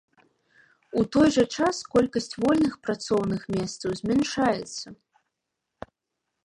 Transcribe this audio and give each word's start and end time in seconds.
У 1.01 1.03
той 1.15 1.27
жа 1.35 1.43
час 1.57 1.75
колькасць 1.97 2.37
вольных 2.45 2.73
працоўных 2.87 3.41
месцаў 3.59 3.89
змяншаецца. 4.01 4.87